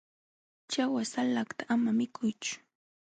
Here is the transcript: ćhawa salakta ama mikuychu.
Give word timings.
ćhawa 0.71 1.01
salakta 1.11 1.63
ama 1.73 1.89
mikuychu. 1.99 2.55